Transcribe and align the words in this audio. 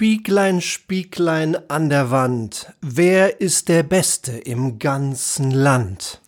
Spieglein, 0.00 0.60
Spieglein 0.60 1.56
an 1.66 1.88
der 1.88 2.12
Wand, 2.12 2.72
wer 2.80 3.40
ist 3.40 3.68
der 3.68 3.82
Beste 3.82 4.30
im 4.30 4.78
ganzen 4.78 5.50
Land? 5.50 6.20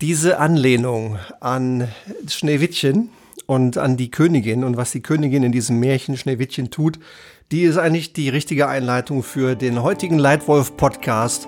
Diese 0.00 0.40
Anlehnung 0.40 1.20
an 1.38 1.86
Schneewittchen 2.28 3.10
und 3.46 3.78
an 3.78 3.96
die 3.96 4.10
Königin 4.10 4.64
und 4.64 4.76
was 4.76 4.90
die 4.90 5.02
Königin 5.02 5.44
in 5.44 5.52
diesem 5.52 5.78
Märchen 5.78 6.16
Schneewittchen 6.16 6.72
tut, 6.72 6.98
die 7.52 7.62
ist 7.62 7.76
eigentlich 7.76 8.12
die 8.12 8.28
richtige 8.28 8.66
Einleitung 8.66 9.22
für 9.22 9.54
den 9.54 9.80
heutigen 9.80 10.18
Leitwolf 10.18 10.76
Podcast 10.76 11.46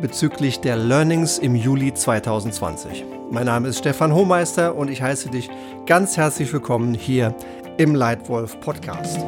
bezüglich 0.00 0.60
der 0.60 0.76
Learnings 0.76 1.38
im 1.38 1.56
Juli 1.56 1.92
2020. 1.92 3.04
Mein 3.32 3.46
Name 3.46 3.66
ist 3.66 3.78
Stefan 3.78 4.14
Hohmeister 4.14 4.76
und 4.76 4.88
ich 4.88 5.02
heiße 5.02 5.30
dich 5.30 5.50
ganz 5.84 6.16
herzlich 6.16 6.52
willkommen 6.52 6.94
hier 6.94 7.34
im 7.76 7.96
Leitwolf 7.96 8.60
Podcast. 8.60 9.18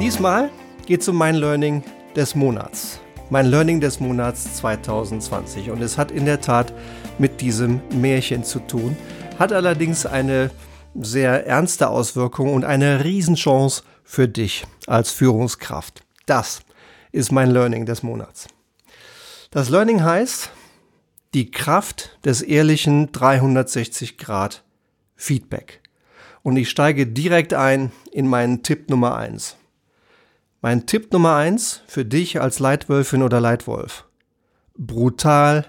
Diesmal 0.00 0.50
geht 0.86 1.00
es 1.00 1.08
um 1.08 1.16
mein 1.16 1.36
Learning 1.36 1.82
des 2.16 2.34
Monats. 2.34 3.00
Mein 3.30 3.46
Learning 3.46 3.80
des 3.80 4.00
Monats 4.00 4.56
2020. 4.56 5.70
Und 5.70 5.80
es 5.80 5.96
hat 5.96 6.10
in 6.10 6.26
der 6.26 6.40
Tat 6.40 6.74
mit 7.18 7.40
diesem 7.40 7.80
Märchen 7.90 8.44
zu 8.44 8.58
tun, 8.58 8.96
hat 9.38 9.52
allerdings 9.52 10.04
eine 10.04 10.50
sehr 10.94 11.46
ernste 11.46 11.88
Auswirkung 11.88 12.52
und 12.52 12.64
eine 12.64 13.04
Riesenchance 13.04 13.82
für 14.02 14.28
dich 14.28 14.66
als 14.86 15.10
Führungskraft. 15.10 16.02
Das 16.26 16.60
ist 17.12 17.32
mein 17.32 17.50
Learning 17.50 17.86
des 17.86 18.02
Monats. 18.02 18.48
Das 19.50 19.70
Learning 19.70 20.02
heißt 20.02 20.50
die 21.32 21.50
Kraft 21.50 22.18
des 22.24 22.42
ehrlichen 22.42 23.12
360 23.12 24.18
Grad 24.18 24.64
Feedback. 25.16 25.80
Und 26.42 26.56
ich 26.56 26.68
steige 26.68 27.06
direkt 27.06 27.54
ein 27.54 27.92
in 28.12 28.28
meinen 28.28 28.62
Tipp 28.62 28.90
Nummer 28.90 29.16
eins. 29.16 29.56
Mein 30.64 30.86
Tipp 30.86 31.12
Nummer 31.12 31.36
eins 31.36 31.82
für 31.86 32.06
dich 32.06 32.40
als 32.40 32.58
Leitwölfin 32.58 33.22
oder 33.22 33.38
Leitwolf. 33.38 34.06
Brutal 34.78 35.66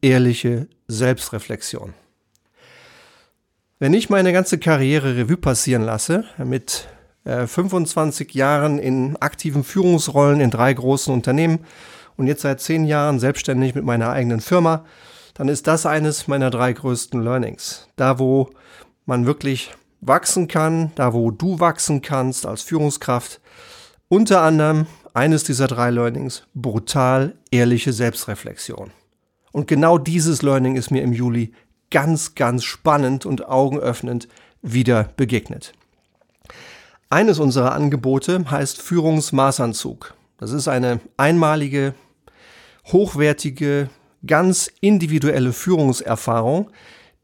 ehrliche 0.00 0.66
Selbstreflexion. 0.88 1.94
Wenn 3.78 3.94
ich 3.94 4.10
meine 4.10 4.32
ganze 4.32 4.58
Karriere 4.58 5.16
Revue 5.16 5.36
passieren 5.36 5.82
lasse, 5.82 6.24
mit 6.38 6.88
äh, 7.22 7.46
25 7.46 8.34
Jahren 8.34 8.80
in 8.80 9.16
aktiven 9.18 9.62
Führungsrollen 9.62 10.40
in 10.40 10.50
drei 10.50 10.74
großen 10.74 11.14
Unternehmen 11.14 11.60
und 12.16 12.26
jetzt 12.26 12.42
seit 12.42 12.60
zehn 12.60 12.84
Jahren 12.84 13.20
selbstständig 13.20 13.76
mit 13.76 13.84
meiner 13.84 14.10
eigenen 14.10 14.40
Firma, 14.40 14.84
dann 15.34 15.46
ist 15.46 15.68
das 15.68 15.86
eines 15.86 16.26
meiner 16.26 16.50
drei 16.50 16.72
größten 16.72 17.22
Learnings. 17.22 17.88
Da, 17.94 18.18
wo 18.18 18.50
man 19.06 19.24
wirklich 19.24 19.70
wachsen 20.00 20.48
kann, 20.48 20.90
da, 20.96 21.12
wo 21.12 21.30
du 21.30 21.60
wachsen 21.60 22.02
kannst 22.02 22.44
als 22.44 22.62
Führungskraft, 22.62 23.40
unter 24.12 24.42
anderem 24.42 24.84
eines 25.14 25.42
dieser 25.42 25.68
drei 25.68 25.88
Learnings, 25.88 26.42
brutal 26.52 27.34
ehrliche 27.50 27.94
Selbstreflexion. 27.94 28.90
Und 29.52 29.68
genau 29.68 29.96
dieses 29.96 30.42
Learning 30.42 30.76
ist 30.76 30.90
mir 30.90 31.00
im 31.00 31.14
Juli 31.14 31.54
ganz, 31.90 32.34
ganz 32.34 32.62
spannend 32.62 33.24
und 33.24 33.48
augenöffnend 33.48 34.28
wieder 34.60 35.04
begegnet. 35.16 35.72
Eines 37.08 37.38
unserer 37.38 37.72
Angebote 37.72 38.50
heißt 38.50 38.82
Führungsmaßanzug. 38.82 40.12
Das 40.36 40.52
ist 40.52 40.68
eine 40.68 41.00
einmalige, 41.16 41.94
hochwertige, 42.88 43.88
ganz 44.26 44.70
individuelle 44.82 45.54
Führungserfahrung, 45.54 46.70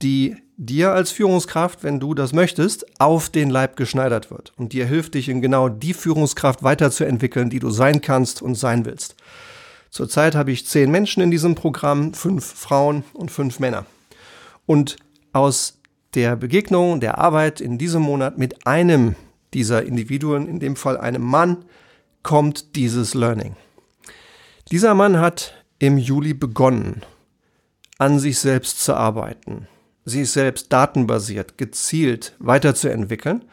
die 0.00 0.38
dir 0.58 0.92
als 0.92 1.12
Führungskraft, 1.12 1.84
wenn 1.84 2.00
du 2.00 2.14
das 2.14 2.32
möchtest, 2.32 3.00
auf 3.00 3.30
den 3.30 3.48
Leib 3.48 3.76
geschneidert 3.76 4.30
wird 4.30 4.52
und 4.56 4.72
dir 4.72 4.86
hilft 4.86 5.14
dich 5.14 5.28
in 5.28 5.40
genau 5.40 5.68
die 5.68 5.94
Führungskraft 5.94 6.64
weiterzuentwickeln, 6.64 7.48
die 7.48 7.60
du 7.60 7.70
sein 7.70 8.00
kannst 8.00 8.42
und 8.42 8.56
sein 8.56 8.84
willst. 8.84 9.14
Zurzeit 9.90 10.34
habe 10.34 10.50
ich 10.50 10.66
zehn 10.66 10.90
Menschen 10.90 11.22
in 11.22 11.30
diesem 11.30 11.54
Programm, 11.54 12.12
fünf 12.12 12.44
Frauen 12.44 13.04
und 13.14 13.30
fünf 13.30 13.60
Männer. 13.60 13.86
Und 14.66 14.96
aus 15.32 15.78
der 16.14 16.34
Begegnung, 16.34 17.00
der 17.00 17.18
Arbeit 17.18 17.60
in 17.60 17.78
diesem 17.78 18.02
Monat 18.02 18.36
mit 18.36 18.66
einem 18.66 19.14
dieser 19.54 19.84
Individuen, 19.84 20.48
in 20.48 20.58
dem 20.58 20.74
Fall 20.74 20.98
einem 20.98 21.22
Mann, 21.22 21.64
kommt 22.24 22.74
dieses 22.74 23.14
Learning. 23.14 23.54
Dieser 24.72 24.94
Mann 24.94 25.20
hat 25.20 25.54
im 25.78 25.98
Juli 25.98 26.34
begonnen, 26.34 27.02
an 27.96 28.18
sich 28.18 28.40
selbst 28.40 28.82
zu 28.84 28.94
arbeiten, 28.94 29.68
sich 30.08 30.30
selbst 30.30 30.72
datenbasiert, 30.72 31.58
gezielt 31.58 32.34
weiterzuentwickeln, 32.38 33.44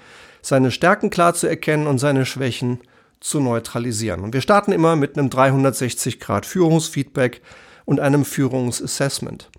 seine 0.41 0.71
Stärken 0.71 1.09
klar 1.09 1.33
zu 1.33 1.47
erkennen 1.47 1.88
und 1.88 1.99
seine 1.99 2.25
Schwächen 2.25 2.79
zu 3.19 3.39
neutralisieren. 3.39 4.21
Und 4.21 4.33
wir 4.33 4.41
starten 4.41 4.71
immer 4.71 4.95
mit 4.95 5.17
einem 5.17 5.29
360 5.29 6.19
Grad 6.19 6.45
Führungsfeedback 6.45 7.41
und 7.85 7.99
einem 7.99 8.25
Führungsassessment. 8.25 9.49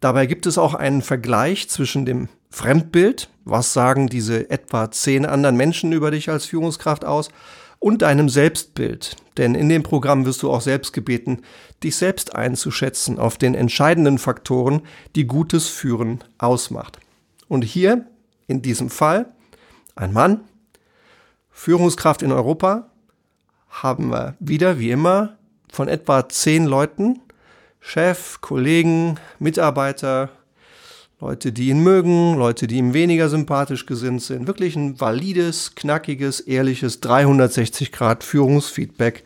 Dabei 0.00 0.26
gibt 0.26 0.46
es 0.46 0.58
auch 0.58 0.74
einen 0.74 1.02
Vergleich 1.02 1.68
zwischen 1.68 2.04
dem 2.06 2.28
Fremdbild, 2.50 3.28
was 3.44 3.72
sagen 3.72 4.08
diese 4.08 4.50
etwa 4.50 4.90
zehn 4.90 5.26
anderen 5.26 5.56
Menschen 5.56 5.92
über 5.92 6.10
dich 6.10 6.30
als 6.30 6.46
Führungskraft 6.46 7.04
aus, 7.04 7.28
und 7.78 8.02
deinem 8.02 8.28
Selbstbild. 8.28 9.16
Denn 9.36 9.54
in 9.54 9.68
dem 9.68 9.82
Programm 9.82 10.24
wirst 10.24 10.42
du 10.42 10.50
auch 10.50 10.60
selbst 10.60 10.92
gebeten, 10.92 11.42
dich 11.82 11.96
selbst 11.96 12.34
einzuschätzen 12.34 13.18
auf 13.18 13.36
den 13.36 13.54
entscheidenden 13.54 14.18
Faktoren, 14.18 14.82
die 15.14 15.26
gutes 15.26 15.68
Führen 15.68 16.24
ausmacht. 16.38 16.98
Und 17.48 17.62
hier, 17.62 18.06
in 18.46 18.62
diesem 18.62 18.90
Fall, 18.90 19.32
ein 19.94 20.12
Mann, 20.12 20.40
Führungskraft 21.50 22.22
in 22.22 22.32
Europa, 22.32 22.90
haben 23.68 24.10
wir 24.10 24.36
wieder, 24.40 24.78
wie 24.78 24.90
immer, 24.90 25.36
von 25.70 25.88
etwa 25.88 26.28
zehn 26.28 26.64
Leuten, 26.64 27.20
Chef, 27.80 28.40
Kollegen, 28.40 29.18
Mitarbeiter, 29.38 30.30
Leute, 31.18 31.50
die 31.50 31.70
ihn 31.70 31.82
mögen, 31.82 32.36
Leute, 32.36 32.66
die 32.66 32.76
ihm 32.76 32.92
weniger 32.92 33.30
sympathisch 33.30 33.86
gesinnt 33.86 34.22
sind. 34.22 34.46
Wirklich 34.46 34.76
ein 34.76 35.00
valides, 35.00 35.74
knackiges, 35.74 36.40
ehrliches 36.40 37.00
360 37.00 37.90
Grad 37.90 38.22
Führungsfeedback 38.22 39.24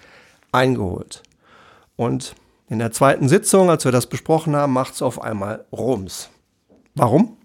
eingeholt. 0.53 1.25
Und 1.97 2.37
in 2.69 2.79
der 2.79 2.93
zweiten 2.93 3.29
Sitzung, 3.29 3.71
als 3.71 3.85
wir 3.85 3.91
das 3.91 4.07
besprochen 4.07 4.55
haben, 4.55 4.73
macht 4.73 4.95
es 4.95 5.03
auf 5.03 5.21
einmal 5.21 5.65
Rums. 5.73 6.31
Warum? 6.95 7.37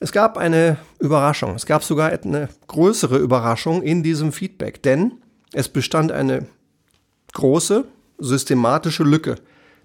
Es 0.00 0.10
gab 0.10 0.38
eine 0.38 0.78
Überraschung. 0.98 1.54
Es 1.56 1.66
gab 1.66 1.84
sogar 1.84 2.10
eine 2.10 2.48
größere 2.68 3.18
Überraschung 3.18 3.82
in 3.82 4.02
diesem 4.02 4.32
Feedback, 4.32 4.82
denn 4.82 5.12
es 5.52 5.68
bestand 5.68 6.10
eine 6.10 6.46
große, 7.34 7.84
systematische 8.18 9.04
Lücke 9.04 9.34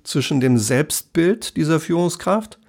zwischen 0.03 0.39
dem 0.39 0.57
Selbstbild 0.57 1.57
dieser 1.57 1.81
Führungskraft 1.81 2.59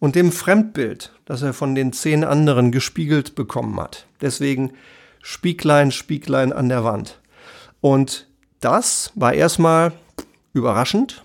und 0.00 0.16
dem 0.16 0.32
Fremdbild, 0.32 1.12
das 1.26 1.42
er 1.42 1.52
von 1.52 1.76
den 1.76 1.92
zehn 1.92 2.24
anderen 2.24 2.72
gespiegelt 2.72 3.36
bekommen 3.36 3.78
hat. 3.78 4.06
Deswegen 4.20 4.72
Spieglein, 5.22 5.92
Spieglein 5.92 6.52
an 6.52 6.68
der 6.68 6.82
Wand. 6.82 7.20
Und 7.80 8.26
das 8.58 9.12
war 9.14 9.34
erstmal 9.34 9.92
überraschend, 10.52 11.22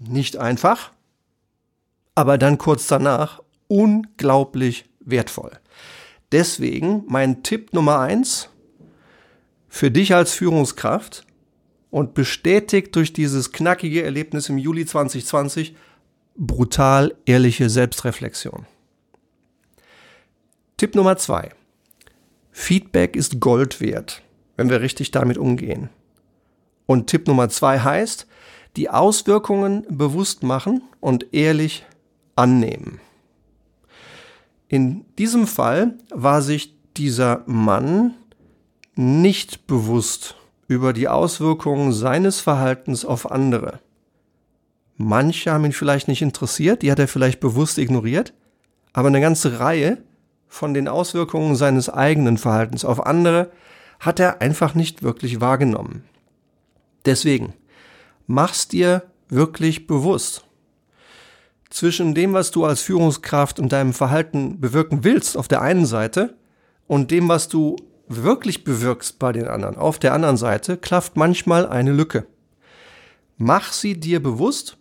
nicht 0.00 0.38
einfach, 0.38 0.90
aber 2.14 2.38
dann 2.38 2.58
kurz 2.58 2.86
danach 2.86 3.42
unglaublich 3.68 4.86
wertvoll. 5.00 5.52
Deswegen 6.32 7.04
mein 7.06 7.42
Tipp 7.42 7.72
Nummer 7.72 8.00
eins 8.00 8.48
für 9.68 9.90
dich 9.90 10.14
als 10.14 10.32
Führungskraft 10.32 11.24
und 11.90 12.14
bestätigt 12.14 12.94
durch 12.96 13.12
dieses 13.12 13.52
knackige 13.52 14.02
Erlebnis 14.02 14.48
im 14.48 14.58
Juli 14.58 14.86
2020, 14.86 15.74
brutal 16.36 17.14
ehrliche 17.26 17.68
Selbstreflexion. 17.70 18.66
Tipp 20.76 20.94
Nummer 20.94 21.16
zwei. 21.16 21.50
Feedback 22.52 23.16
ist 23.16 23.40
Gold 23.40 23.80
wert, 23.80 24.22
wenn 24.56 24.70
wir 24.70 24.80
richtig 24.80 25.10
damit 25.10 25.38
umgehen. 25.38 25.90
Und 26.86 27.06
Tipp 27.06 27.28
Nummer 27.28 27.48
zwei 27.48 27.78
heißt, 27.78 28.26
die 28.76 28.90
Auswirkungen 28.90 29.84
bewusst 29.88 30.42
machen 30.42 30.82
und 31.00 31.34
ehrlich 31.34 31.84
annehmen. 32.36 33.00
In 34.68 35.04
diesem 35.18 35.46
Fall 35.46 35.94
war 36.10 36.42
sich 36.42 36.74
dieser 36.96 37.42
Mann 37.46 38.14
nicht 38.94 39.66
bewusst 39.66 40.36
über 40.68 40.92
die 40.92 41.08
Auswirkungen 41.08 41.92
seines 41.92 42.40
Verhaltens 42.40 43.04
auf 43.04 43.30
andere. 43.30 43.80
Manche 45.02 45.50
haben 45.50 45.64
ihn 45.64 45.72
vielleicht 45.72 46.08
nicht 46.08 46.20
interessiert, 46.20 46.82
die 46.82 46.92
hat 46.92 46.98
er 46.98 47.08
vielleicht 47.08 47.40
bewusst 47.40 47.78
ignoriert, 47.78 48.34
aber 48.92 49.08
eine 49.08 49.22
ganze 49.22 49.58
Reihe 49.58 49.96
von 50.46 50.74
den 50.74 50.88
Auswirkungen 50.88 51.56
seines 51.56 51.88
eigenen 51.88 52.36
Verhaltens 52.36 52.84
auf 52.84 53.06
andere 53.06 53.50
hat 53.98 54.20
er 54.20 54.42
einfach 54.42 54.74
nicht 54.74 55.02
wirklich 55.02 55.40
wahrgenommen. 55.40 56.04
Deswegen, 57.06 57.54
mach's 58.26 58.68
dir 58.68 59.04
wirklich 59.30 59.86
bewusst. 59.86 60.44
zwischen 61.70 62.14
dem, 62.14 62.34
was 62.34 62.50
du 62.50 62.66
als 62.66 62.82
Führungskraft 62.82 63.58
und 63.58 63.72
deinem 63.72 63.94
Verhalten 63.94 64.60
bewirken 64.60 65.02
willst 65.02 65.34
auf 65.34 65.48
der 65.48 65.62
einen 65.62 65.86
Seite 65.86 66.36
und 66.86 67.10
dem, 67.10 67.26
was 67.26 67.48
du 67.48 67.76
wirklich 68.06 68.64
bewirkst 68.64 69.18
bei 69.18 69.32
den 69.32 69.48
anderen 69.48 69.78
auf 69.78 69.98
der 69.98 70.12
anderen 70.12 70.36
Seite, 70.36 70.76
klafft 70.76 71.16
manchmal 71.16 71.66
eine 71.66 71.92
Lücke. 71.92 72.26
Mach 73.38 73.72
sie 73.72 73.98
dir 73.98 74.22
bewusst, 74.22 74.76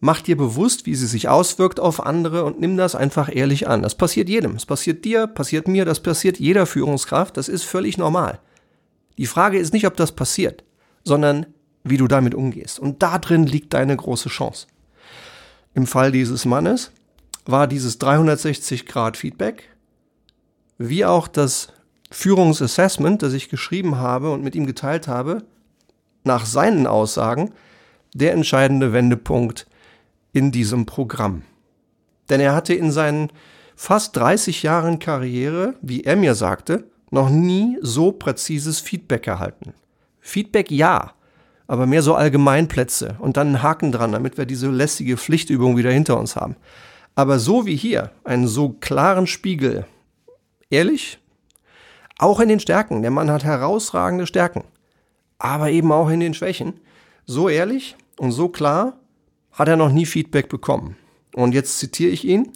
mach 0.00 0.20
dir 0.20 0.36
bewusst, 0.36 0.86
wie 0.86 0.94
sie 0.94 1.06
sich 1.06 1.28
auswirkt 1.28 1.80
auf 1.80 2.04
andere 2.04 2.44
und 2.44 2.60
nimm 2.60 2.76
das 2.76 2.94
einfach 2.94 3.34
ehrlich 3.34 3.68
an. 3.68 3.82
Das 3.82 3.96
passiert 3.96 4.28
jedem. 4.28 4.54
Es 4.54 4.66
passiert 4.66 5.04
dir, 5.04 5.26
passiert 5.26 5.68
mir, 5.68 5.84
das 5.84 6.00
passiert 6.00 6.38
jeder 6.38 6.66
Führungskraft. 6.66 7.36
Das 7.36 7.48
ist 7.48 7.64
völlig 7.64 7.98
normal. 7.98 8.40
Die 9.16 9.26
Frage 9.26 9.58
ist 9.58 9.72
nicht, 9.72 9.86
ob 9.86 9.96
das 9.96 10.12
passiert, 10.12 10.64
sondern 11.04 11.46
wie 11.82 11.96
du 11.96 12.06
damit 12.06 12.34
umgehst. 12.34 12.78
Und 12.78 13.02
da 13.02 13.18
drin 13.18 13.46
liegt 13.46 13.74
deine 13.74 13.96
große 13.96 14.28
Chance. 14.28 14.66
Im 15.74 15.86
Fall 15.86 16.12
dieses 16.12 16.44
Mannes 16.44 16.92
war 17.44 17.66
dieses 17.66 17.98
360 17.98 18.86
Grad 18.86 19.16
Feedback, 19.16 19.68
wie 20.76 21.04
auch 21.04 21.28
das 21.28 21.72
Führungsassessment, 22.10 23.22
das 23.22 23.32
ich 23.32 23.48
geschrieben 23.48 23.96
habe 23.96 24.30
und 24.30 24.42
mit 24.42 24.54
ihm 24.54 24.66
geteilt 24.66 25.08
habe, 25.08 25.44
nach 26.24 26.46
seinen 26.46 26.86
Aussagen 26.86 27.52
der 28.14 28.32
entscheidende 28.32 28.92
Wendepunkt 28.92 29.66
in 30.38 30.52
diesem 30.52 30.86
Programm. 30.86 31.42
Denn 32.30 32.40
er 32.40 32.54
hatte 32.54 32.72
in 32.72 32.92
seinen 32.92 33.30
fast 33.74 34.16
30 34.16 34.62
Jahren 34.62 35.00
Karriere, 35.00 35.74
wie 35.82 36.04
er 36.04 36.14
mir 36.14 36.36
sagte, 36.36 36.84
noch 37.10 37.28
nie 37.28 37.76
so 37.82 38.12
präzises 38.12 38.78
Feedback 38.78 39.26
erhalten. 39.26 39.74
Feedback 40.20 40.70
ja, 40.70 41.12
aber 41.66 41.86
mehr 41.86 42.02
so 42.02 42.14
Allgemeinplätze 42.14 43.16
und 43.18 43.36
dann 43.36 43.48
einen 43.48 43.62
Haken 43.64 43.90
dran, 43.90 44.12
damit 44.12 44.38
wir 44.38 44.46
diese 44.46 44.70
lästige 44.70 45.16
Pflichtübung 45.16 45.76
wieder 45.76 45.90
hinter 45.90 46.20
uns 46.20 46.36
haben. 46.36 46.54
Aber 47.16 47.40
so 47.40 47.66
wie 47.66 47.76
hier, 47.76 48.12
einen 48.22 48.46
so 48.46 48.68
klaren 48.68 49.26
Spiegel, 49.26 49.86
ehrlich, 50.70 51.18
auch 52.16 52.38
in 52.38 52.48
den 52.48 52.60
Stärken, 52.60 53.02
der 53.02 53.10
Mann 53.10 53.30
hat 53.30 53.42
herausragende 53.42 54.28
Stärken, 54.28 54.62
aber 55.38 55.70
eben 55.70 55.90
auch 55.90 56.10
in 56.10 56.20
den 56.20 56.34
Schwächen, 56.34 56.74
so 57.26 57.48
ehrlich 57.48 57.96
und 58.18 58.30
so 58.30 58.48
klar 58.48 58.98
hat 59.58 59.68
er 59.68 59.76
noch 59.76 59.90
nie 59.90 60.06
Feedback 60.06 60.48
bekommen. 60.48 60.96
Und 61.34 61.52
jetzt 61.52 61.80
zitiere 61.80 62.12
ich 62.12 62.24
ihn, 62.24 62.52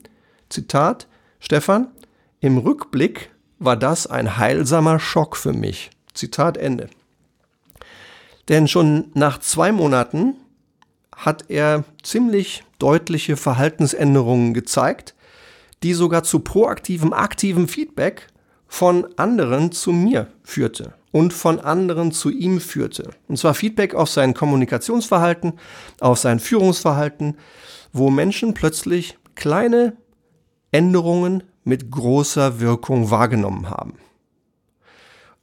Zitat, 0.48 1.08
Stefan, 1.40 1.88
im 2.40 2.58
Rückblick 2.58 3.30
war 3.58 3.76
das 3.76 4.06
ein 4.06 4.38
heilsamer 4.38 5.00
Schock 5.00 5.36
für 5.36 5.52
mich. 5.52 5.90
Zitat 6.14 6.56
Ende. 6.56 6.88
Denn 8.48 8.68
schon 8.68 9.10
nach 9.14 9.38
zwei 9.38 9.72
Monaten 9.72 10.34
hat 11.14 11.50
er 11.50 11.84
ziemlich 12.02 12.64
deutliche 12.78 13.36
Verhaltensänderungen 13.36 14.54
gezeigt, 14.54 15.14
die 15.82 15.94
sogar 15.94 16.22
zu 16.22 16.40
proaktivem, 16.40 17.12
aktivem 17.12 17.66
Feedback 17.66 18.28
von 18.68 19.06
anderen 19.16 19.72
zu 19.72 19.92
mir 19.92 20.28
führte 20.44 20.94
und 21.12 21.32
von 21.32 21.60
anderen 21.60 22.10
zu 22.10 22.30
ihm 22.30 22.60
führte. 22.60 23.10
Und 23.28 23.38
zwar 23.38 23.54
Feedback 23.54 23.94
auf 23.94 24.08
sein 24.08 24.34
Kommunikationsverhalten, 24.34 25.52
auf 26.00 26.18
sein 26.18 26.40
Führungsverhalten, 26.40 27.36
wo 27.92 28.10
Menschen 28.10 28.54
plötzlich 28.54 29.18
kleine 29.34 29.96
Änderungen 30.72 31.44
mit 31.64 31.90
großer 31.90 32.60
Wirkung 32.60 33.10
wahrgenommen 33.10 33.70
haben. 33.70 33.94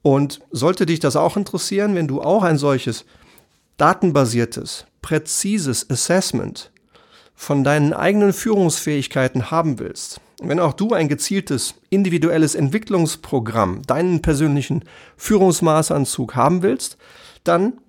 Und 0.01 0.41
sollte 0.51 0.85
dich 0.85 0.99
das 0.99 1.15
auch 1.15 1.37
interessieren, 1.37 1.95
wenn 1.95 2.07
du 2.07 2.21
auch 2.21 2.43
ein 2.43 2.57
solches 2.57 3.05
datenbasiertes, 3.77 4.85
präzises 5.01 5.89
Assessment 5.89 6.71
von 7.35 7.63
deinen 7.63 7.93
eigenen 7.93 8.33
Führungsfähigkeiten 8.33 9.51
haben 9.51 9.79
willst, 9.79 10.19
wenn 10.41 10.59
auch 10.59 10.73
du 10.73 10.93
ein 10.93 11.07
gezieltes, 11.07 11.75
individuelles 11.89 12.53
Entwicklungsprogramm, 12.55 13.83
deinen 13.83 14.21
persönlichen 14.21 14.83
Führungsmaßanzug 15.17 16.35
haben 16.35 16.61
willst, 16.61 16.97
dann 17.43 17.79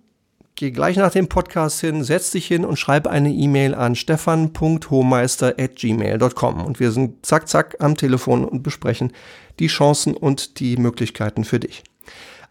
geh 0.57 0.71
gleich 0.71 0.97
nach 0.97 1.11
dem 1.11 1.29
Podcast 1.29 1.81
hin, 1.81 2.05
setz 2.05 2.31
dich 2.33 2.47
hin 2.47 2.65
und 2.65 2.79
schreib 2.79 3.07
eine 3.07 3.33
E-Mail 3.33 3.75
an 3.75 3.95
stefan.hohmeister.gmail.com 3.95 6.65
und 6.65 6.81
wir 6.81 6.93
sind 6.93 7.25
zack, 7.25 7.49
zack 7.49 7.77
am 7.79 7.97
Telefon 7.97 8.45
und 8.45 8.63
besprechen 8.63 9.15
die 9.59 9.69
Chancen 9.69 10.15
und 10.15 10.61
die 10.61 10.77
Möglichkeiten 10.77 11.45
für 11.45 11.61
dich. 11.61 11.83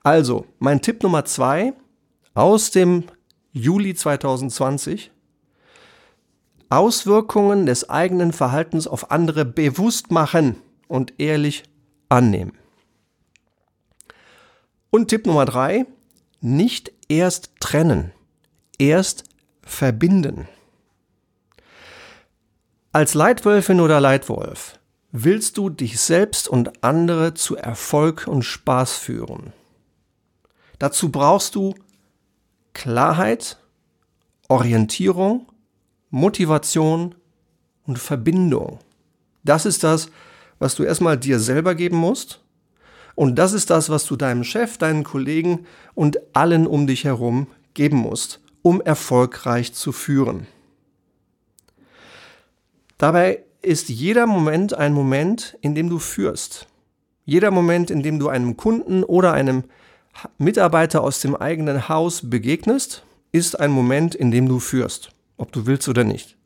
Also, 0.02 0.46
mein 0.60 0.82
Tipp 0.82 1.04
Nummer 1.04 1.26
zwei 1.26 1.74
aus 2.34 2.72
dem 2.72 3.04
Juli 3.52 3.94
2020. 3.94 5.12
Auswirkungen 6.70 7.66
des 7.66 7.90
eigenen 7.90 8.32
Verhaltens 8.32 8.88
auf 8.88 9.12
andere 9.12 9.46
bewusst 9.46 10.12
machen 10.12 10.56
und 10.88 11.14
ehrlich 11.20 11.64
annehmen. 12.10 12.54
Und 14.92 15.08
Tipp 15.10 15.26
Nummer 15.26 15.46
drei, 15.46 15.86
nicht 16.42 16.92
erst 17.08 17.52
trennen, 17.60 18.12
erst 18.78 19.24
verbinden. 19.62 20.48
Als 22.92 23.14
Leitwölfin 23.14 23.82
oder 23.82 24.00
Leitwolf 24.00 24.80
willst 25.12 25.58
du 25.58 25.70
dich 25.70 26.00
selbst 26.00 26.48
und 26.48 26.84
andere 26.84 27.34
zu 27.34 27.56
Erfolg 27.56 28.28
und 28.28 28.44
Spaß 28.44 28.98
führen. 28.98 29.54
Dazu 30.80 31.12
brauchst 31.12 31.56
du 31.56 31.76
Klarheit, 32.74 33.58
Orientierung, 34.48 35.49
Motivation 36.10 37.16
und 37.86 38.00
Verbindung. 38.00 38.80
Das 39.44 39.66
ist 39.66 39.84
das, 39.84 40.10
was 40.60 40.76
du 40.76 40.84
erstmal 40.84 41.18
dir 41.18 41.40
selber 41.40 41.76
geben 41.76 41.98
musst. 41.98 42.42
Und 43.16 43.36
das 43.36 43.54
ist 43.54 43.70
das, 43.70 43.90
was 43.90 44.06
du 44.06 44.16
deinem 44.16 44.44
Chef, 44.44 44.78
deinen 44.78 45.04
Kollegen 45.04 45.66
und 45.94 46.20
allen 46.34 46.68
um 46.68 46.88
dich 46.88 47.04
herum 47.04 47.48
geben 47.74 47.98
musst, 47.98 48.40
um 48.62 48.82
erfolgreich 48.82 49.74
zu 49.74 49.92
führen. 49.92 50.48
Dabei 52.98 53.44
ist 53.62 53.90
jeder 53.90 54.26
Moment 54.26 54.74
ein 54.74 54.94
Moment, 54.94 55.58
in 55.62 55.76
dem 55.76 55.90
du 55.90 56.00
führst. 56.00 56.68
Jeder 57.26 57.52
Moment, 57.52 57.92
in 57.92 58.04
dem 58.04 58.20
du 58.20 58.30
einem 58.30 58.58
Kunden 58.58 59.04
oder 59.04 59.34
einem 59.34 59.64
Mitarbeiter 60.38 61.02
aus 61.02 61.20
dem 61.22 61.36
eigenen 61.36 61.90
Haus 61.90 62.30
begegnest, 62.30 63.04
ist 63.32 63.60
ein 63.60 63.72
Moment, 63.72 64.16
in 64.16 64.32
dem 64.32 64.48
du 64.48 64.60
führst, 64.60 65.12
ob 65.40 65.52
du 65.52 65.66
willst 65.66 65.88
oder 65.90 66.04
nicht. 66.04 66.38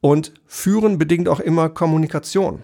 Und 0.00 0.32
führen 0.46 0.98
bedingt 0.98 1.28
auch 1.28 1.40
immer 1.40 1.68
Kommunikation. 1.68 2.62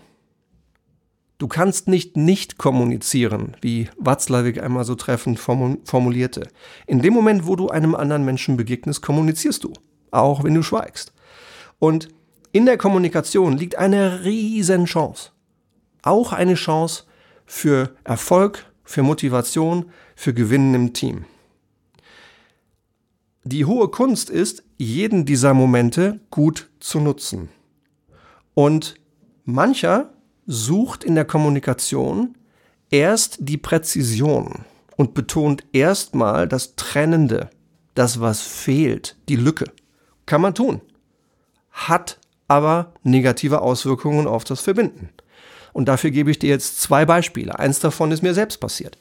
Du 1.38 1.48
kannst 1.48 1.86
nicht 1.86 2.16
nicht 2.16 2.56
kommunizieren, 2.56 3.56
wie 3.60 3.90
Watzlawick 3.98 4.62
einmal 4.62 4.84
so 4.84 4.94
treffend 4.94 5.38
formulierte. 5.38 6.48
In 6.86 7.02
dem 7.02 7.12
Moment, 7.12 7.46
wo 7.46 7.56
du 7.56 7.68
einem 7.68 7.94
anderen 7.94 8.24
Menschen 8.24 8.56
begegnest, 8.56 9.02
kommunizierst 9.02 9.64
du, 9.64 9.74
auch 10.10 10.44
wenn 10.44 10.54
du 10.54 10.62
schweigst. 10.62 11.12
Und 11.78 12.08
in 12.52 12.64
der 12.64 12.78
Kommunikation 12.78 13.58
liegt 13.58 13.76
eine 13.76 14.24
riesen 14.24 14.86
Chance. 14.86 15.32
Auch 16.02 16.32
eine 16.32 16.54
Chance 16.54 17.04
für 17.44 17.94
Erfolg, 18.02 18.64
für 18.82 19.02
Motivation, 19.02 19.90
für 20.14 20.32
Gewinnen 20.32 20.74
im 20.74 20.92
Team. 20.94 21.26
Die 23.44 23.66
hohe 23.66 23.88
Kunst 23.88 24.30
ist, 24.30 24.64
jeden 24.76 25.24
dieser 25.24 25.54
Momente 25.54 26.20
gut 26.30 26.68
zu 26.80 27.00
nutzen. 27.00 27.48
Und 28.54 28.94
mancher 29.44 30.10
sucht 30.46 31.04
in 31.04 31.14
der 31.14 31.24
Kommunikation 31.24 32.36
erst 32.90 33.38
die 33.40 33.58
Präzision 33.58 34.64
und 34.96 35.14
betont 35.14 35.64
erstmal 35.72 36.48
das 36.48 36.76
Trennende, 36.76 37.50
das 37.94 38.20
was 38.20 38.42
fehlt, 38.42 39.16
die 39.28 39.36
Lücke. 39.36 39.66
Kann 40.24 40.40
man 40.40 40.54
tun. 40.54 40.80
Hat 41.70 42.18
aber 42.48 42.94
negative 43.02 43.60
Auswirkungen 43.60 44.26
auf 44.26 44.44
das 44.44 44.60
Verbinden. 44.60 45.10
Und 45.72 45.88
dafür 45.88 46.10
gebe 46.10 46.30
ich 46.30 46.38
dir 46.38 46.48
jetzt 46.48 46.80
zwei 46.80 47.04
Beispiele. 47.04 47.58
Eins 47.58 47.80
davon 47.80 48.10
ist 48.10 48.22
mir 48.22 48.34
selbst 48.34 48.58
passiert. 48.60 48.96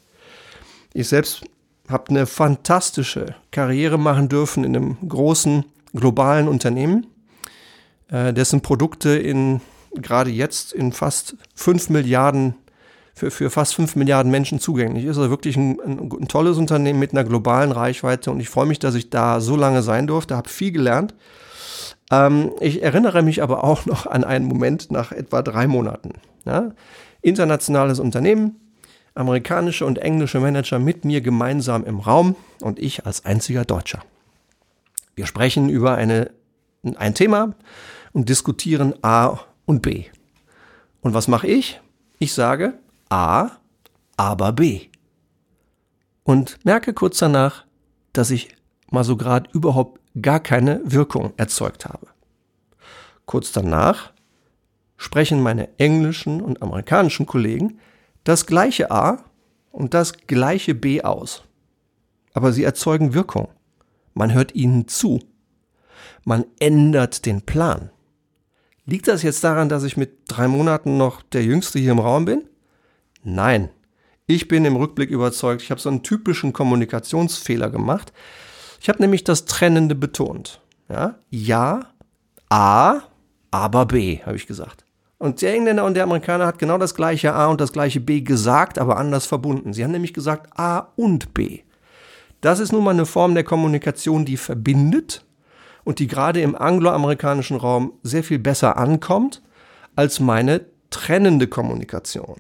Ich 0.94 1.08
selbst 1.08 1.46
habe 1.90 2.10
eine 2.10 2.26
fantastische 2.26 3.36
Karriere 3.52 3.98
machen 3.98 4.30
dürfen 4.30 4.64
in 4.64 4.76
einem 4.76 4.98
großen 5.08 5.66
globalen 5.94 6.48
Unternehmen, 6.48 7.08
äh, 8.10 8.34
dessen 8.34 8.62
Produkte 8.62 9.18
in 9.18 9.62
gerade 10.02 10.30
jetzt 10.30 10.74
in 10.74 10.92
fast 10.92 11.38
5 11.56 11.90
Milliarden 11.90 12.56
für, 13.14 13.32
für 13.32 13.50
fast 13.50 13.76
5 13.76 13.96
Milliarden 13.96 14.30
Menschen 14.30 14.60
zugänglich 14.60 15.06
ist. 15.06 15.18
Also 15.18 15.30
wirklich 15.30 15.56
ein, 15.56 15.80
ein, 15.80 16.00
ein 16.00 16.28
tolles 16.28 16.58
Unternehmen 16.58 17.00
mit 17.00 17.12
einer 17.12 17.24
globalen 17.24 17.72
Reichweite 17.72 18.30
und 18.30 18.42
ich 18.42 18.50
freue 18.50 18.66
mich, 18.66 18.80
dass 18.80 18.96
ich 18.96 19.10
da 19.10 19.40
so 19.40 19.56
lange 19.56 19.82
sein 19.82 20.06
durfte, 20.06 20.36
habe 20.36 20.50
viel 20.50 20.72
gelernt. 20.72 21.16
Ähm, 22.12 22.52
ich 22.60 22.84
erinnere 22.84 23.24
mich 23.24 23.42
aber 23.42 23.64
auch 23.64 23.86
noch 23.86 24.06
an 24.06 24.24
einen 24.24 24.46
Moment 24.46 24.92
nach 24.92 25.12
etwa 25.12 25.42
drei 25.42 25.66
Monaten. 25.66 26.16
Ja? 26.46 26.72
Internationales 27.22 28.00
Unternehmen, 28.00 28.60
amerikanische 29.16 29.86
und 29.86 29.98
englische 29.98 30.40
Manager 30.40 30.78
mit 30.78 31.06
mir 31.06 31.22
gemeinsam 31.22 31.86
im 31.86 32.00
Raum 32.00 32.36
und 32.62 32.80
ich 32.80 33.06
als 33.06 33.26
einziger 33.26 33.66
Deutscher. 33.66 34.04
Wir 35.16 35.26
sprechen 35.26 35.70
über 35.70 35.96
eine, 35.96 36.32
ein 36.96 37.16
Thema 37.16 37.56
und 38.12 38.30
diskutieren 38.30 38.94
A 39.02 39.40
und 39.66 39.82
B. 39.82 40.06
Und 41.02 41.14
was 41.14 41.28
mache 41.28 41.48
ich? 41.48 41.80
Ich 42.20 42.34
sage 42.34 42.78
A, 43.10 43.52
aber 44.18 44.52
B. 44.52 44.88
Und 46.24 46.64
merke 46.66 46.94
kurz 46.94 47.20
danach, 47.20 47.66
dass 48.12 48.32
ich 48.32 48.56
mal 48.90 49.04
so 49.04 49.16
gerade 49.16 49.50
überhaupt 49.54 50.02
gar 50.22 50.40
keine 50.40 50.82
Wirkung 50.84 51.34
erzeugt 51.38 51.86
habe. 51.86 52.08
Kurz 53.26 53.52
danach 53.52 54.12
sprechen 54.98 55.42
meine 55.42 55.70
englischen 55.78 56.42
und 56.42 56.62
amerikanischen 56.62 57.26
Kollegen 57.26 57.80
das 58.26 58.46
gleiche 58.46 58.92
A 58.92 59.24
und 59.72 59.94
das 59.94 60.14
gleiche 60.28 60.76
B 60.76 61.02
aus. 61.02 61.44
Aber 62.34 62.52
sie 62.52 62.64
erzeugen 62.64 63.14
Wirkung. 63.14 63.48
Man 64.14 64.34
hört 64.34 64.56
ihnen 64.56 64.90
zu. 64.90 65.22
Man 66.26 66.46
ändert 66.60 67.26
den 67.26 67.44
Plan. 67.44 67.92
Liegt 68.86 69.08
das 69.08 69.24
jetzt 69.24 69.44
daran, 69.44 69.70
dass 69.70 69.84
ich 69.84 69.96
mit 69.96 70.20
drei 70.28 70.48
Monaten 70.48 70.98
noch 70.98 71.22
der 71.22 71.44
Jüngste 71.44 71.80
hier 71.80 71.92
im 71.92 72.00
Raum 72.00 72.26
bin? 72.26 72.50
Nein. 73.24 73.70
Ich 74.28 74.48
bin 74.48 74.66
im 74.66 74.76
Rückblick 74.76 75.12
überzeugt, 75.12 75.62
ich 75.62 75.70
habe 75.70 75.82
so 75.82 75.90
einen 75.90 76.04
typischen 76.04 76.52
Kommunikationsfehler 76.52 77.70
gemacht. 77.70 78.12
Ich 78.82 78.90
habe 78.90 79.02
nämlich 79.02 79.24
das 79.24 79.46
Trennende 79.46 79.96
betont. 79.96 80.62
Ja, 80.90 81.20
ja 81.30 81.92
A, 82.50 83.02
aber 83.52 83.86
B, 83.86 84.20
habe 84.24 84.36
ich 84.36 84.48
gesagt. 84.48 84.85
Und 85.18 85.42
der 85.42 85.54
Engländer 85.54 85.86
und 85.86 85.94
der 85.94 86.04
Amerikaner 86.04 86.46
hat 86.46 86.60
genau 86.60 86.78
das 86.78 86.94
gleiche 86.94 87.34
A 87.34 87.48
und 87.48 87.62
das 87.62 87.72
gleiche 87.72 88.00
B 88.02 88.22
gesagt, 88.22 88.78
aber 88.78 88.98
anders 88.98 89.26
verbunden. 89.26 89.74
Sie 89.74 89.84
haben 89.84 89.92
nämlich 89.92 90.14
gesagt 90.14 90.60
A 90.60 90.90
und 90.96 91.34
B. 91.34 91.62
Das 92.42 92.60
ist 92.60 92.74
nun 92.74 92.84
mal 92.84 92.92
eine 92.92 93.06
Form 93.06 93.34
der 93.34 93.44
Kommunikation, 93.44 94.26
die 94.26 94.38
verbindet 94.38 95.26
und 95.84 96.00
die 96.00 96.08
gerade 96.08 96.42
im 96.42 96.56
angloamerikanischen 96.56 97.58
Raum 97.58 97.94
sehr 98.04 98.24
viel 98.24 98.40
besser 98.40 98.78
ankommt 98.78 99.42
als 99.96 100.20
meine 100.20 100.66
trennende 100.90 101.48
Kommunikation. 101.48 102.38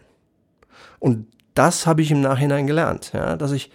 Und 1.00 1.28
das 1.54 1.88
habe 1.88 2.02
ich 2.02 2.12
im 2.12 2.22
Nachhinein 2.22 2.68
gelernt, 2.68 3.12
ja, 3.14 3.38
dass 3.38 3.52
ich 3.52 3.72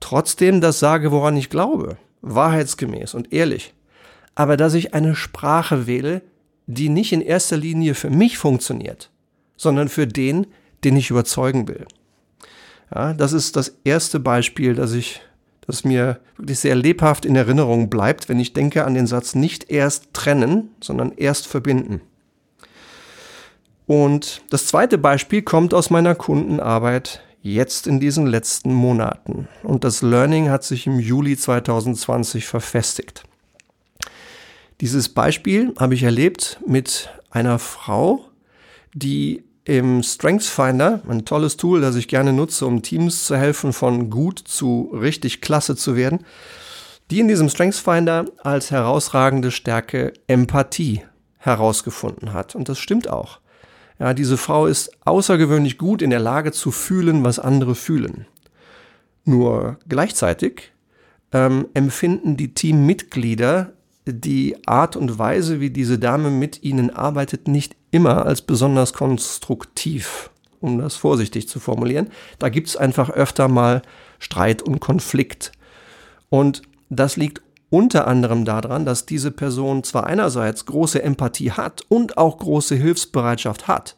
trotzdem 0.00 0.60
das 0.60 0.78
sage, 0.78 1.10
woran 1.10 1.36
ich 1.36 1.48
glaube, 1.48 1.96
wahrheitsgemäß 2.20 3.14
und 3.14 3.32
ehrlich, 3.32 3.74
aber 4.34 4.56
dass 4.56 4.74
ich 4.74 4.94
eine 4.94 5.14
Sprache 5.14 5.86
wähle, 5.86 6.22
die 6.66 6.88
nicht 6.88 7.12
in 7.12 7.20
erster 7.20 7.56
Linie 7.56 7.94
für 7.94 8.10
mich 8.10 8.38
funktioniert, 8.38 9.10
sondern 9.56 9.88
für 9.88 10.06
den, 10.06 10.46
den 10.84 10.96
ich 10.96 11.10
überzeugen 11.10 11.68
will. 11.68 11.86
Ja, 12.94 13.14
das 13.14 13.32
ist 13.32 13.56
das 13.56 13.78
erste 13.84 14.20
Beispiel, 14.20 14.74
das 14.74 14.92
ich 14.92 15.20
das 15.66 15.84
mir 15.84 16.18
wirklich 16.36 16.58
sehr 16.58 16.74
lebhaft 16.74 17.24
in 17.24 17.36
Erinnerung 17.36 17.88
bleibt, 17.88 18.28
wenn 18.28 18.40
ich 18.40 18.52
denke 18.52 18.84
an 18.84 18.94
den 18.94 19.06
Satz 19.06 19.34
nicht 19.34 19.70
erst 19.70 20.12
trennen, 20.12 20.70
sondern 20.82 21.12
erst 21.12 21.46
verbinden. 21.46 22.00
Und 23.86 24.42
das 24.50 24.66
zweite 24.66 24.98
Beispiel 24.98 25.42
kommt 25.42 25.72
aus 25.72 25.90
meiner 25.90 26.14
Kundenarbeit 26.14 27.22
jetzt 27.42 27.86
in 27.86 28.00
diesen 28.00 28.26
letzten 28.26 28.72
Monaten. 28.72 29.48
Und 29.62 29.84
das 29.84 30.02
Learning 30.02 30.50
hat 30.50 30.64
sich 30.64 30.86
im 30.86 30.98
Juli 30.98 31.36
2020 31.36 32.46
verfestigt. 32.46 33.24
Dieses 34.82 35.08
Beispiel 35.08 35.72
habe 35.78 35.94
ich 35.94 36.02
erlebt 36.02 36.58
mit 36.66 37.08
einer 37.30 37.60
Frau, 37.60 38.24
die 38.92 39.44
im 39.64 40.02
StrengthsFinder, 40.02 41.02
ein 41.08 41.24
tolles 41.24 41.56
Tool, 41.56 41.80
das 41.80 41.94
ich 41.94 42.08
gerne 42.08 42.32
nutze, 42.32 42.66
um 42.66 42.82
Teams 42.82 43.24
zu 43.26 43.36
helfen, 43.36 43.72
von 43.72 44.10
gut 44.10 44.40
zu 44.40 44.90
richtig 44.92 45.40
klasse 45.40 45.76
zu 45.76 45.94
werden, 45.94 46.24
die 47.12 47.20
in 47.20 47.28
diesem 47.28 47.48
StrengthsFinder 47.48 48.24
als 48.42 48.72
herausragende 48.72 49.52
Stärke 49.52 50.14
Empathie 50.26 51.02
herausgefunden 51.38 52.32
hat. 52.32 52.56
Und 52.56 52.68
das 52.68 52.80
stimmt 52.80 53.08
auch. 53.08 53.38
Ja, 54.00 54.14
diese 54.14 54.36
Frau 54.36 54.66
ist 54.66 54.90
außergewöhnlich 55.04 55.78
gut 55.78 56.02
in 56.02 56.10
der 56.10 56.18
Lage 56.18 56.50
zu 56.50 56.72
fühlen, 56.72 57.22
was 57.22 57.38
andere 57.38 57.76
fühlen. 57.76 58.26
Nur 59.24 59.78
gleichzeitig 59.88 60.72
ähm, 61.30 61.68
empfinden 61.72 62.36
die 62.36 62.52
Teammitglieder 62.52 63.74
die 64.06 64.56
Art 64.66 64.96
und 64.96 65.18
Weise, 65.18 65.60
wie 65.60 65.70
diese 65.70 65.98
Dame 65.98 66.30
mit 66.30 66.62
ihnen 66.62 66.90
arbeitet, 66.90 67.48
nicht 67.48 67.76
immer 67.90 68.26
als 68.26 68.42
besonders 68.42 68.92
konstruktiv, 68.92 70.30
um 70.60 70.78
das 70.78 70.96
vorsichtig 70.96 71.48
zu 71.48 71.60
formulieren. 71.60 72.08
Da 72.38 72.48
gibt 72.48 72.68
es 72.68 72.76
einfach 72.76 73.10
öfter 73.10 73.48
mal 73.48 73.82
Streit 74.18 74.62
und 74.62 74.80
Konflikt. 74.80 75.52
Und 76.30 76.62
das 76.90 77.16
liegt 77.16 77.42
unter 77.70 78.06
anderem 78.06 78.44
daran, 78.44 78.84
dass 78.84 79.06
diese 79.06 79.30
Person 79.30 79.82
zwar 79.82 80.06
einerseits 80.06 80.66
große 80.66 81.02
Empathie 81.02 81.52
hat 81.52 81.82
und 81.88 82.18
auch 82.18 82.38
große 82.38 82.74
Hilfsbereitschaft 82.74 83.66
hat, 83.66 83.96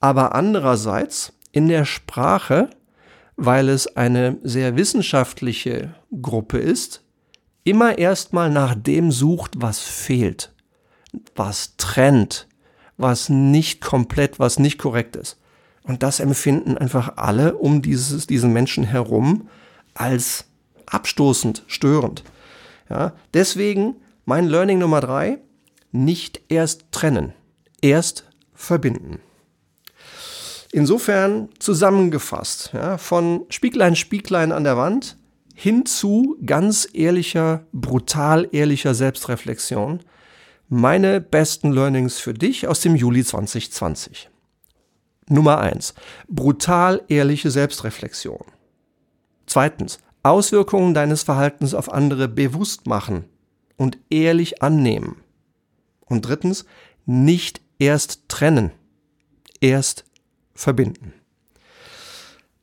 aber 0.00 0.34
andererseits 0.34 1.34
in 1.52 1.68
der 1.68 1.84
Sprache, 1.84 2.70
weil 3.36 3.68
es 3.68 3.96
eine 3.96 4.38
sehr 4.42 4.76
wissenschaftliche 4.76 5.94
Gruppe 6.22 6.58
ist, 6.58 7.03
immer 7.64 7.98
erstmal 7.98 8.50
nach 8.50 8.74
dem 8.74 9.10
sucht, 9.10 9.52
was 9.56 9.80
fehlt, 9.80 10.52
was 11.34 11.76
trennt, 11.76 12.46
was 12.96 13.28
nicht 13.28 13.80
komplett, 13.80 14.38
was 14.38 14.58
nicht 14.58 14.78
korrekt 14.78 15.16
ist. 15.16 15.38
Und 15.82 16.02
das 16.02 16.20
empfinden 16.20 16.78
einfach 16.78 17.16
alle 17.16 17.56
um 17.56 17.82
dieses, 17.82 18.26
diesen 18.26 18.52
Menschen 18.52 18.84
herum 18.84 19.48
als 19.94 20.46
abstoßend, 20.86 21.62
störend. 21.66 22.22
Ja, 22.88 23.12
deswegen 23.32 23.96
mein 24.24 24.46
Learning 24.46 24.78
Nummer 24.78 25.00
drei, 25.00 25.38
nicht 25.92 26.40
erst 26.48 26.86
trennen, 26.90 27.32
erst 27.80 28.24
verbinden. 28.54 29.20
Insofern 30.72 31.50
zusammengefasst, 31.58 32.70
ja, 32.72 32.98
von 32.98 33.44
Spieglein, 33.48 33.94
Spieglein 33.94 34.52
an 34.52 34.64
der 34.64 34.76
Wand 34.76 35.16
hin 35.54 35.86
zu 35.86 36.36
ganz 36.44 36.86
ehrlicher, 36.92 37.64
brutal 37.72 38.48
ehrlicher 38.52 38.94
Selbstreflexion. 38.94 40.00
Meine 40.68 41.20
besten 41.20 41.72
Learnings 41.72 42.18
für 42.18 42.34
dich 42.34 42.66
aus 42.66 42.80
dem 42.80 42.96
Juli 42.96 43.24
2020. 43.24 44.28
Nummer 45.28 45.60
eins: 45.60 45.94
Brutal 46.28 47.02
ehrliche 47.08 47.50
Selbstreflexion. 47.50 48.44
Zweitens. 49.46 49.98
Auswirkungen 50.26 50.94
deines 50.94 51.22
Verhaltens 51.22 51.74
auf 51.74 51.92
andere 51.92 52.28
bewusst 52.28 52.86
machen 52.86 53.26
und 53.76 53.98
ehrlich 54.08 54.62
annehmen. 54.62 55.16
Und 56.06 56.22
drittens. 56.22 56.64
Nicht 57.04 57.60
erst 57.78 58.22
trennen, 58.28 58.70
erst 59.60 60.04
verbinden. 60.54 61.12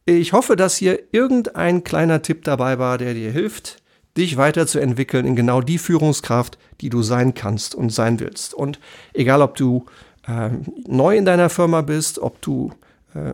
Ich 0.06 0.34
hoffe, 0.34 0.56
dass 0.56 0.78
hier 0.78 1.00
irgendein 1.12 1.84
kleiner 1.84 2.22
Tipp 2.22 2.44
dabei 2.44 2.80
war, 2.80 2.98
der 2.98 3.14
dir 3.14 3.32
hilft, 3.32 3.82
dich 4.18 4.36
weiterzuentwickeln 4.36 5.26
in 5.26 5.36
genau 5.36 5.62
die 5.62 5.78
Führungskraft, 5.78 6.58
die 6.82 6.90
du 6.90 7.04
sein 7.04 7.34
kannst 7.34 7.76
und 7.76 7.92
sein 7.92 8.20
willst. 8.20 8.54
Und 8.54 8.80
egal, 9.14 9.42
ob 9.42 9.56
du 9.56 9.86
äh, 10.28 10.50
neu 10.88 11.16
in 11.16 11.26
deiner 11.26 11.50
Firma 11.50 11.82
bist, 11.82 12.20
ob 12.20 12.42
du 12.42 12.72
äh, 13.14 13.34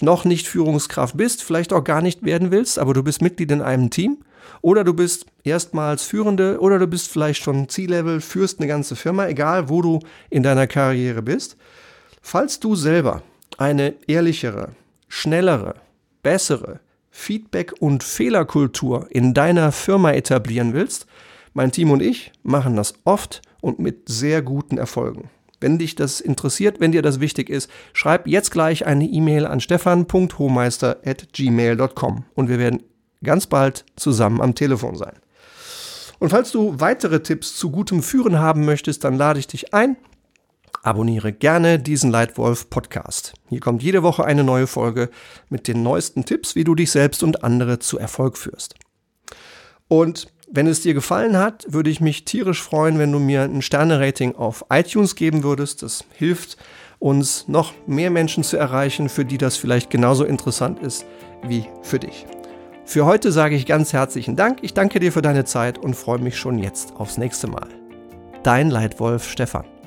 noch 0.00 0.24
nicht 0.24 0.46
Führungskraft 0.46 1.16
bist, 1.16 1.42
vielleicht 1.42 1.72
auch 1.72 1.84
gar 1.84 2.02
nicht 2.02 2.24
werden 2.24 2.50
willst, 2.50 2.78
aber 2.78 2.94
du 2.94 3.02
bist 3.02 3.22
Mitglied 3.22 3.50
in 3.50 3.62
einem 3.62 3.90
Team 3.90 4.18
oder 4.60 4.84
du 4.84 4.92
bist 4.92 5.26
erstmals 5.42 6.02
Führende 6.02 6.60
oder 6.60 6.78
du 6.78 6.86
bist 6.86 7.10
vielleicht 7.10 7.42
schon 7.42 7.68
C-Level, 7.68 8.20
führst 8.20 8.60
eine 8.60 8.68
ganze 8.68 8.94
Firma, 8.94 9.26
egal 9.26 9.68
wo 9.68 9.82
du 9.82 10.00
in 10.30 10.42
deiner 10.42 10.66
Karriere 10.66 11.22
bist. 11.22 11.56
Falls 12.20 12.60
du 12.60 12.74
selber 12.74 13.22
eine 13.56 13.94
ehrlichere, 14.06 14.70
schnellere, 15.08 15.74
bessere 16.22 16.78
Feedback- 17.10 17.74
und 17.80 18.04
Fehlerkultur 18.04 19.08
in 19.10 19.34
deiner 19.34 19.72
Firma 19.72 20.12
etablieren 20.12 20.72
willst, 20.72 21.06
mein 21.54 21.72
Team 21.72 21.90
und 21.90 22.00
ich 22.00 22.30
machen 22.42 22.76
das 22.76 22.94
oft 23.04 23.42
und 23.60 23.80
mit 23.80 24.08
sehr 24.08 24.42
guten 24.42 24.78
Erfolgen. 24.78 25.28
Wenn 25.60 25.78
dich 25.78 25.96
das 25.96 26.20
interessiert, 26.20 26.78
wenn 26.78 26.92
dir 26.92 27.02
das 27.02 27.18
wichtig 27.18 27.50
ist, 27.50 27.68
schreib 27.92 28.28
jetzt 28.28 28.52
gleich 28.52 28.86
eine 28.86 29.06
E-Mail 29.06 29.44
an 29.46 29.58
stefan.hohmeister.gmail.com 29.60 32.24
und 32.34 32.48
wir 32.48 32.60
werden 32.60 32.84
ganz 33.24 33.48
bald 33.48 33.84
zusammen 33.96 34.40
am 34.40 34.54
Telefon 34.54 34.94
sein. 34.94 35.14
Und 36.20 36.30
falls 36.30 36.52
du 36.52 36.78
weitere 36.78 37.20
Tipps 37.22 37.56
zu 37.56 37.70
gutem 37.70 38.02
Führen 38.02 38.38
haben 38.38 38.64
möchtest, 38.64 39.04
dann 39.04 39.16
lade 39.16 39.40
ich 39.40 39.46
dich 39.46 39.74
ein, 39.74 39.96
Abonniere 40.82 41.32
gerne 41.32 41.78
diesen 41.78 42.10
Leitwolf 42.10 42.70
Podcast. 42.70 43.34
Hier 43.48 43.60
kommt 43.60 43.82
jede 43.82 44.02
Woche 44.02 44.24
eine 44.24 44.44
neue 44.44 44.66
Folge 44.66 45.10
mit 45.48 45.68
den 45.68 45.82
neuesten 45.82 46.24
Tipps, 46.24 46.54
wie 46.54 46.64
du 46.64 46.74
dich 46.74 46.90
selbst 46.90 47.22
und 47.22 47.42
andere 47.44 47.78
zu 47.78 47.98
Erfolg 47.98 48.38
führst. 48.38 48.74
Und 49.88 50.28
wenn 50.50 50.66
es 50.66 50.80
dir 50.80 50.94
gefallen 50.94 51.36
hat, 51.36 51.66
würde 51.68 51.90
ich 51.90 52.00
mich 52.00 52.24
tierisch 52.24 52.62
freuen, 52.62 52.98
wenn 52.98 53.12
du 53.12 53.18
mir 53.18 53.42
ein 53.42 53.62
Sterne-Rating 53.62 54.36
auf 54.36 54.64
iTunes 54.70 55.14
geben 55.14 55.42
würdest. 55.42 55.82
Das 55.82 56.04
hilft 56.14 56.56
uns, 56.98 57.46
noch 57.48 57.72
mehr 57.86 58.10
Menschen 58.10 58.44
zu 58.44 58.56
erreichen, 58.56 59.08
für 59.08 59.24
die 59.24 59.38
das 59.38 59.56
vielleicht 59.56 59.90
genauso 59.90 60.24
interessant 60.24 60.80
ist 60.80 61.04
wie 61.42 61.66
für 61.82 61.98
dich. 61.98 62.26
Für 62.84 63.04
heute 63.04 63.32
sage 63.32 63.54
ich 63.54 63.66
ganz 63.66 63.92
herzlichen 63.92 64.34
Dank. 64.34 64.60
Ich 64.62 64.72
danke 64.72 64.98
dir 64.98 65.12
für 65.12 65.22
deine 65.22 65.44
Zeit 65.44 65.78
und 65.78 65.94
freue 65.94 66.18
mich 66.18 66.38
schon 66.38 66.58
jetzt 66.58 66.96
aufs 66.96 67.18
nächste 67.18 67.46
Mal. 67.46 67.68
Dein 68.42 68.70
Leitwolf 68.70 69.28
Stefan. 69.28 69.77